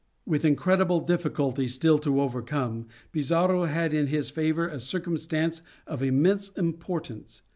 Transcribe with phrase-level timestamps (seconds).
[0.25, 6.49] With incredible difficulties still to overcome, Pizarro had in his favor a circumstance of immense
[6.57, 7.43] importance.